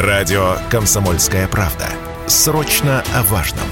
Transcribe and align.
Радио 0.00 0.56
«Комсомольская 0.70 1.46
правда». 1.46 1.86
Срочно 2.26 3.04
о 3.14 3.22
важном. 3.24 3.66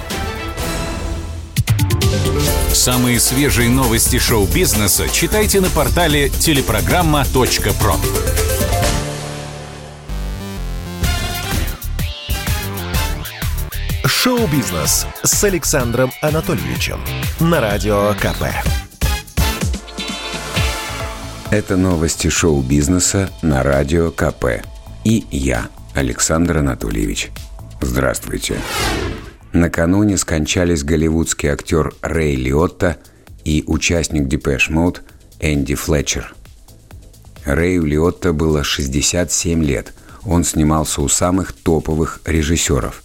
Самые 2.71 3.19
свежие 3.19 3.71
новости 3.71 4.19
шоу-бизнеса 4.19 5.09
читайте 5.09 5.62
на 5.62 5.71
портале 5.71 6.29
телепрограмма.про. 6.29 7.95
Шоу-бизнес 14.04 15.06
с 15.22 15.45
Александром 15.45 16.12
Анатольевичем 16.20 17.01
на 17.41 17.62
Радио 17.62 18.12
КП. 18.20 18.45
Это 21.51 21.79
новости 21.79 22.29
шоу-бизнеса 22.29 23.30
на 23.41 23.62
Радио 23.62 24.10
КП. 24.10 24.62
И 25.05 25.27
я, 25.30 25.69
Александр 25.95 26.59
Анатольевич. 26.59 27.30
Здравствуйте. 27.80 28.56
Накануне 29.52 30.16
скончались 30.16 30.84
голливудский 30.84 31.48
актер 31.48 31.95
Рэй 32.02 32.37
Лиотта 32.37 32.98
и 33.45 33.65
участник 33.66 34.29
Depeche 34.28 34.68
Mode 34.68 35.02
Энди 35.41 35.74
Флетчер. 35.74 36.34
Рэю 37.45 37.84
Лиотта 37.84 38.32
было 38.32 38.62
67 38.62 39.65
лет. 39.65 39.95
Он 40.24 40.45
снимался 40.45 41.01
у 41.01 41.09
самых 41.09 41.52
топовых 41.52 42.20
режиссеров. 42.27 43.02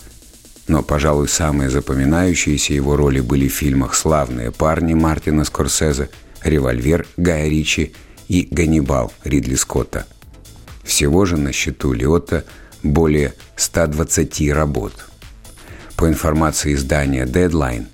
Но, 0.68 0.82
пожалуй, 0.82 1.30
самые 1.30 1.70
запоминающиеся 1.70 2.74
его 2.74 2.96
роли 2.96 3.22
были 3.22 3.48
в 3.48 3.54
фильмах 3.54 3.96
«Славные 3.96 4.52
парни» 4.52 4.94
Мартина 4.94 5.46
Скорсезе, 5.46 6.10
«Револьвер» 6.44 7.06
Гая 7.16 7.48
Ричи 7.48 7.94
и 8.28 8.48
«Ганнибал» 8.50 9.14
Ридли 9.24 9.56
Скотта. 9.56 10.06
Всего 10.84 11.26
же 11.26 11.38
на 11.38 11.52
счету 11.52 11.94
Лиотта 11.94 12.44
более 12.84 13.34
120 13.56 14.52
работ. 14.52 14.94
По 15.96 16.08
информации 16.08 16.74
издания 16.74 17.26
Deadline, 17.26 17.88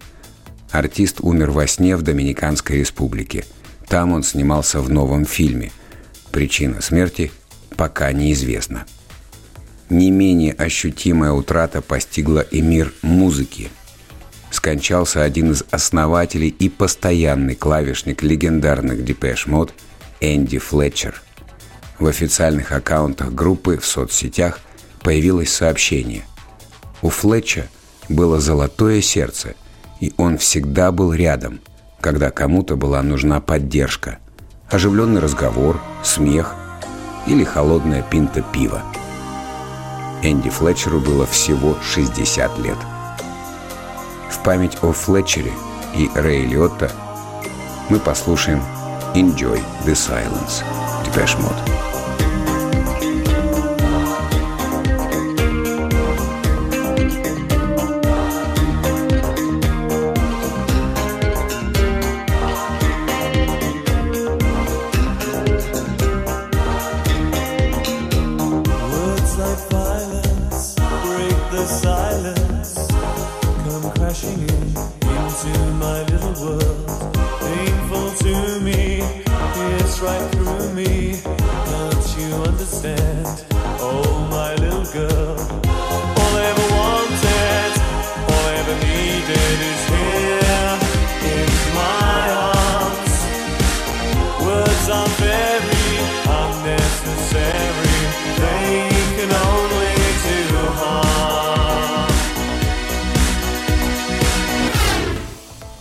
артист 0.72 1.18
умер 1.22 1.52
во 1.52 1.68
сне 1.68 1.96
в 1.96 2.02
Доминиканской 2.02 2.80
республике. 2.80 3.46
Там 3.88 4.12
он 4.12 4.24
снимался 4.24 4.82
в 4.82 4.90
новом 4.90 5.26
фильме. 5.26 5.72
Причина 6.32 6.82
смерти 6.82 7.32
пока 7.76 8.12
неизвестна. 8.12 8.86
Не 9.90 10.12
менее 10.12 10.54
ощутимая 10.54 11.32
утрата 11.32 11.82
постигла 11.82 12.42
и 12.42 12.62
мир 12.62 12.94
музыки. 13.02 13.70
Скончался 14.52 15.24
один 15.24 15.52
из 15.52 15.64
основателей 15.72 16.50
и 16.50 16.70
постоянный 16.70 17.56
клавишник 17.56 18.24
легендарных 18.24 19.00
Depeche 19.00 19.48
Mode 19.48 19.72
Энди 20.20 20.58
Флетчер. 20.58 21.22
В 21.98 22.08
официальных 22.08 22.72
аккаунтах 22.72 23.34
группы 23.34 23.78
в 23.78 23.86
соцсетях 23.86 24.60
появилось 25.02 25.52
сообщение. 25.52 26.24
У 27.02 27.10
Флетча 27.10 27.68
было 28.08 28.40
золотое 28.40 29.02
сердце, 29.02 29.56
и 30.00 30.14
он 30.18 30.38
всегда 30.38 30.92
был 30.92 31.14
рядом, 31.14 31.62
когда 32.02 32.32
кому-то 32.32 32.76
была 32.76 33.02
нужна 33.02 33.42
поддержка, 33.42 34.20
оживленный 34.70 35.22
разговор, 35.22 35.80
смех 36.04 36.56
или 37.28 37.44
холодная 37.44 38.02
пинта 38.02 38.42
пива. 38.42 38.82
Энди 40.22 40.50
Флетчеру 40.50 41.00
было 41.00 41.26
всего 41.26 41.78
60 41.82 42.60
лет. 42.60 42.78
В 44.30 44.44
память 44.44 44.78
о 44.82 44.92
Флетчере 44.92 45.52
и 45.96 46.10
Рэй 46.14 46.46
Лиотта 46.46 46.92
мы 47.90 48.00
послушаем 48.00 48.62
«Enjoy 49.16 49.62
the 49.86 49.94
Silence» 49.94 50.64
right 80.02 80.32
through 80.32 80.74
me. 80.74 81.20
Don't 81.24 82.18
you 82.18 82.34
understand? 82.44 83.46
Oh, 83.82 84.28
my 84.32 84.56
little 84.56 84.86
girl. 84.94 85.69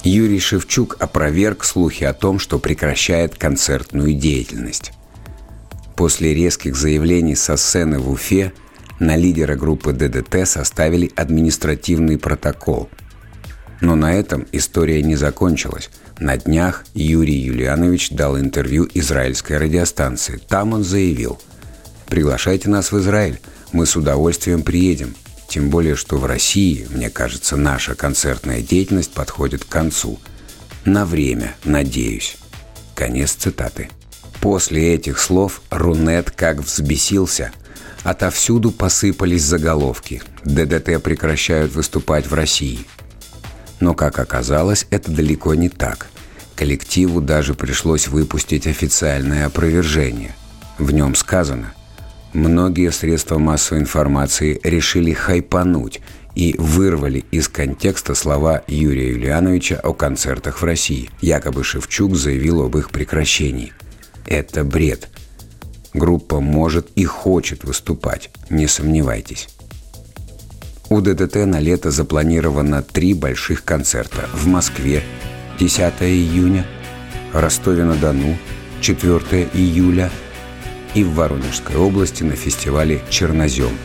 Юрий 0.09 0.41
Шевчук 0.41 0.97
опроверг 1.01 1.65
слухи 1.65 2.05
о 2.05 2.15
том, 2.15 2.39
что 2.39 2.59
прекращает 2.59 3.35
концертную 3.35 4.15
деятельность. 4.15 4.93
После 5.97 6.35
резких 6.35 6.77
заявлений 6.77 7.35
со 7.35 7.59
сцены 7.59 7.99
в 7.99 8.11
Уфе 8.11 8.55
на 9.01 9.17
лидера 9.17 9.55
группы 9.55 9.93
ДДТ 9.93 10.49
составили 10.49 11.13
административный 11.15 12.17
протокол. 12.17 12.89
Но 13.83 13.97
на 13.97 14.15
этом 14.15 14.47
история 14.51 15.03
не 15.03 15.15
закончилась. 15.15 15.91
На 16.19 16.39
днях 16.39 16.87
Юрий 16.95 17.39
Юлианович 17.39 18.11
дал 18.13 18.39
интервью 18.39 18.89
израильской 18.95 19.59
радиостанции. 19.59 20.41
Там 20.49 20.73
он 20.73 20.85
заявил 20.85 21.39
«Приглашайте 22.07 22.71
нас 22.71 22.93
в 22.93 22.99
Израиль, 22.99 23.41
мы 23.73 23.85
с 23.85 23.95
удовольствием 23.95 24.63
приедем. 24.63 25.15
Тем 25.49 25.71
более, 25.71 25.97
что 25.97 26.19
в 26.19 26.27
России, 26.27 26.87
мне 26.91 27.09
кажется, 27.09 27.57
наша 27.57 27.95
концертная 27.95 28.61
деятельность 28.61 29.13
подходит 29.13 29.65
к 29.65 29.69
концу. 29.69 30.21
На 30.85 31.07
время, 31.07 31.57
надеюсь. 31.65 32.37
Конец 32.95 33.33
цитаты. 33.33 33.89
После 34.41 34.95
этих 34.95 35.19
слов 35.19 35.63
Рунет 35.71 36.31
как 36.31 36.59
взбесился. 36.59 37.51
Отовсюду 38.05 38.71
посыпались 38.71 39.43
заголовки. 39.43 40.23
ДДТ 40.45 41.03
прекращают 41.03 41.73
выступать 41.73 42.27
в 42.27 42.35
России. 42.35 42.87
Но, 43.81 43.95
как 43.95 44.19
оказалось, 44.19 44.87
это 44.91 45.11
далеко 45.11 45.55
не 45.55 45.71
так. 45.71 46.09
Коллективу 46.57 47.21
даже 47.21 47.55
пришлось 47.55 48.09
выпустить 48.09 48.67
официальное 48.67 49.47
опровержение. 49.47 50.35
В 50.77 50.91
нем 50.91 51.15
сказано, 51.15 51.73
Многие 52.35 52.93
средства 52.93 53.39
массовой 53.39 53.81
информации 53.81 54.61
решили 54.63 55.13
хайпануть 55.13 56.01
и 56.35 56.55
вырвали 56.59 57.25
из 57.31 57.49
контекста 57.49 58.15
слова 58.15 58.63
Юрия 58.69 59.11
Юлиановича 59.11 59.81
о 59.83 59.95
концертах 59.95 60.61
в 60.61 60.65
России. 60.65 61.11
Якобы 61.21 61.65
Шевчук 61.65 62.15
заявил 62.15 62.63
об 62.63 62.77
их 62.77 62.91
прекращении. 62.91 63.73
Это 64.27 64.63
бред. 64.63 65.09
Группа 65.95 66.41
может 66.41 66.91
и 66.97 67.05
хочет 67.05 67.65
выступать, 67.65 68.31
не 68.51 68.67
сомневайтесь. 68.67 69.49
У 70.91 71.01
ДДТ 71.01 71.47
на 71.47 71.61
лето 71.61 71.91
запланировано 71.91 72.83
три 72.83 73.15
больших 73.15 73.65
концерта. 73.65 74.29
В 74.35 74.47
Москве 74.47 75.03
10 75.59 75.95
июня, 76.03 76.67
Ростове-на-Дону 77.33 78.37
4 78.81 79.49
июля– 79.55 80.11
и 80.95 81.05
в 81.05 81.15
Воронежской 81.15 81.77
области 81.77 82.23
на 82.23 82.37
фестивале 82.37 83.03
«Чернозем» 83.11 83.77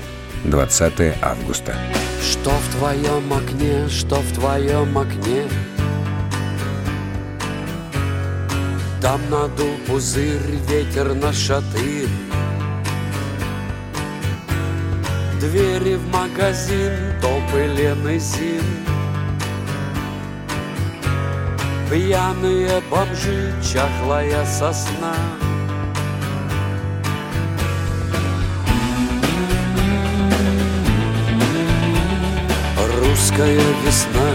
20 0.46 1.18
августа. 1.22 1.76
Что 2.22 2.52
в 2.52 2.78
твоем 2.78 3.34
окне, 3.34 3.88
что 3.90 4.16
в 4.16 4.34
твоем 4.34 4.98
окне? 4.98 5.44
Там 9.02 9.20
надул 9.30 9.76
пузырь, 9.88 10.58
ветер 10.70 11.14
на 11.14 11.34
шатырь. 11.34 12.08
Двери 15.40 15.96
в 15.96 16.08
магазин, 16.08 16.94
топы 17.22 17.66
Лены 17.76 18.18
Зин. 18.18 18.64
Пьяные 21.92 22.82
бомжи, 22.90 23.54
чахлая 23.62 24.46
сосна 24.46 25.43
русская 33.34 33.58
весна. 33.84 34.30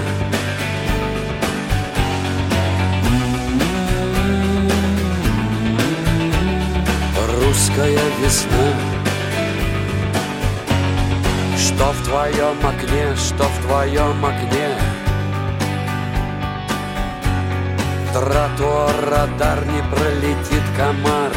Русская 7.41 8.01
весна. 8.21 8.73
Что 11.57 11.93
в 11.93 12.05
твоем 12.05 12.59
окне, 12.67 13.15
что 13.17 13.45
в 13.45 13.67
твоем 13.67 14.25
окне? 14.25 14.69
Тротуар, 18.13 19.11
радар, 19.11 19.65
не 19.67 19.83
пролетит 19.95 20.63
комар. 20.77 21.31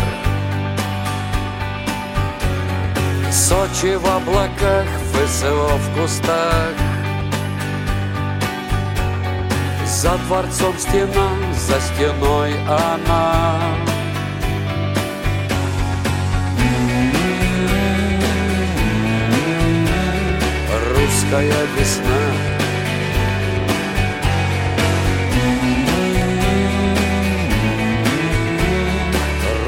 Сочи 3.31 3.95
в 3.95 4.05
облаках, 4.07 4.87
ФСО 5.13 5.77
в 5.77 5.99
кустах 5.99 6.90
За 10.01 10.17
дворцом 10.17 10.75
стена, 10.79 11.29
за 11.53 11.79
стеной 11.79 12.53
она. 12.67 13.61
Русская 20.89 21.53
весна. 21.77 22.21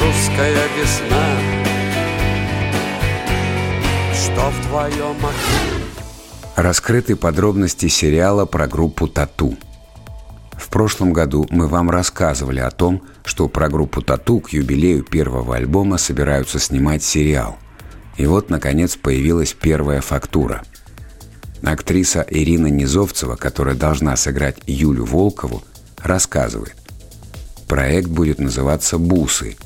Русская 0.02 0.64
весна. 0.80 1.28
Что 4.16 4.50
в 4.50 4.68
твоем 4.68 5.16
окне? 5.18 5.84
Раскрыты 6.56 7.16
подробности 7.16 7.88
сериала 7.88 8.48
про 8.48 8.68
группу 8.68 9.08
«Тату». 9.08 9.56
Прошлом 10.74 11.14
году 11.14 11.46
мы 11.52 11.68
вам 11.68 11.92
рассказывали 11.92 12.60
о 12.60 12.72
том, 12.72 13.04
что 13.26 13.48
про 13.48 13.70
группу 13.70 14.02
«Тату» 14.02 14.40
к 14.40 14.50
юбилею 14.54 15.04
первого 15.04 15.56
альбома 15.56 16.00
собираются 16.00 16.58
снимать 16.58 17.04
сериал. 17.04 17.60
И 18.18 18.26
вот, 18.26 18.50
наконец, 18.50 18.96
появилась 18.96 19.54
первая 19.54 20.02
фактура. 20.02 20.64
Актриса 21.62 22.26
Ирина 22.28 22.66
Низовцева, 22.66 23.36
которая 23.36 23.76
должна 23.76 24.16
сыграть 24.16 24.58
Юлю 24.66 25.06
Волкову, 25.06 25.62
рассказывает. 26.02 26.76
Проект 27.68 28.08
будет 28.10 28.40
называться 28.40 28.98
«Бусы», 28.98 29.58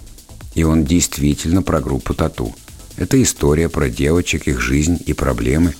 и 0.56 0.65
он 0.65 0.83
действительно 0.83 1.62
про 1.62 1.80
группу 1.80 2.13
«Тату». 2.15 2.54
Это 2.98 3.24
история 3.24 3.69
про 3.69 3.89
девочек, 3.89 4.50
их 4.50 4.59
жизнь 4.59 5.00
и 5.06 5.13
проблемы. 5.13 5.74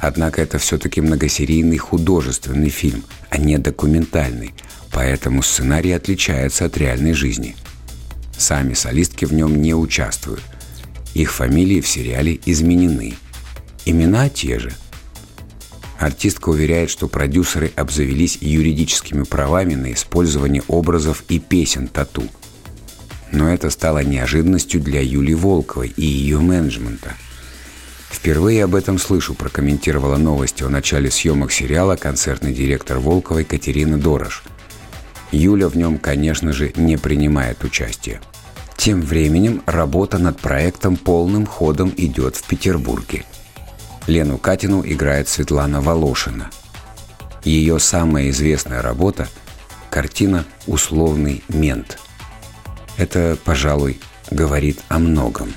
Однако 0.00 0.40
это 0.40 0.58
все-таки 0.58 1.00
многосерийный 1.00 1.78
художественный 1.78 2.70
фильм, 2.70 3.04
а 3.30 3.38
не 3.38 3.58
документальный, 3.58 4.54
поэтому 4.92 5.42
сценарий 5.42 5.92
отличается 5.92 6.66
от 6.66 6.76
реальной 6.78 7.14
жизни. 7.14 7.56
Сами 8.36 8.74
солистки 8.74 9.24
в 9.24 9.32
нем 9.32 9.60
не 9.60 9.74
участвуют. 9.74 10.42
Их 11.14 11.32
фамилии 11.32 11.80
в 11.80 11.88
сериале 11.88 12.38
изменены. 12.46 13.14
Имена 13.84 14.28
те 14.28 14.60
же. 14.60 14.72
Артистка 15.98 16.50
уверяет, 16.50 16.90
что 16.90 17.08
продюсеры 17.08 17.72
обзавелись 17.74 18.38
юридическими 18.40 19.24
правами 19.24 19.74
на 19.74 19.92
использование 19.92 20.62
образов 20.68 21.24
и 21.28 21.40
песен 21.40 21.88
тату. 21.88 22.22
Но 23.32 23.52
это 23.52 23.68
стало 23.68 24.04
неожиданностью 24.04 24.80
для 24.80 25.02
Юли 25.02 25.34
Волковой 25.34 25.92
и 25.96 26.06
ее 26.06 26.38
менеджмента. 26.38 27.16
Впервые 28.10 28.64
об 28.64 28.74
этом 28.74 28.98
слышу, 28.98 29.34
прокомментировала 29.34 30.16
новости 30.16 30.62
о 30.62 30.68
начале 30.68 31.10
съемок 31.10 31.52
сериала 31.52 31.96
концертный 31.96 32.52
директор 32.52 32.98
Волковой 32.98 33.44
Катерина 33.44 33.98
Дорош. 33.98 34.42
Юля 35.30 35.68
в 35.68 35.76
нем, 35.76 35.98
конечно 35.98 36.52
же, 36.52 36.72
не 36.76 36.96
принимает 36.96 37.62
участие. 37.64 38.20
Тем 38.76 39.02
временем 39.02 39.62
работа 39.66 40.18
над 40.18 40.40
проектом 40.40 40.96
полным 40.96 41.46
ходом 41.46 41.92
идет 41.96 42.36
в 42.36 42.44
Петербурге. 42.44 43.24
Лену 44.06 44.38
Катину 44.38 44.82
играет 44.84 45.28
Светлана 45.28 45.80
Волошина. 45.82 46.50
Ее 47.44 47.78
самая 47.78 48.30
известная 48.30 48.80
работа– 48.80 49.28
картина 49.90 50.44
«Условный 50.66 51.42
мент». 51.48 51.98
Это, 52.96 53.36
пожалуй, 53.44 54.00
говорит 54.30 54.80
о 54.88 54.98
многом. 54.98 55.52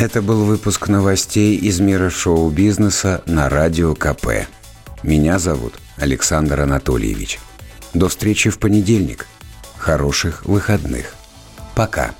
Это 0.00 0.22
был 0.22 0.46
выпуск 0.46 0.88
новостей 0.88 1.56
из 1.56 1.78
мира 1.78 2.08
шоу-бизнеса 2.08 3.22
на 3.26 3.50
Радио 3.50 3.94
КП. 3.94 4.46
Меня 5.02 5.38
зовут 5.38 5.74
Александр 5.98 6.62
Анатольевич. 6.62 7.38
До 7.92 8.08
встречи 8.08 8.48
в 8.48 8.58
понедельник. 8.58 9.26
Хороших 9.76 10.46
выходных. 10.46 11.12
Пока. 11.74 12.12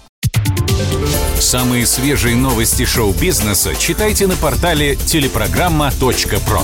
Самые 1.39 1.87
свежие 1.87 2.37
новости 2.37 2.85
шоу-бизнеса 2.85 3.75
читайте 3.75 4.27
на 4.27 4.37
портале 4.37 4.97
телепрограмма.про. 4.97 6.63